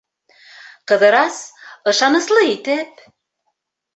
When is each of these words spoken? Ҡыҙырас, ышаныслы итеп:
Ҡыҙырас, 0.91 1.35
ышаныслы 1.93 2.45
итеп: 2.53 3.05